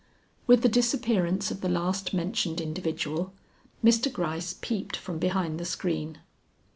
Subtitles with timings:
[0.47, 3.33] With the disappearance of the last mentioned individual,
[3.83, 4.11] Mr.
[4.11, 6.17] Gryce peeped from behind the screen.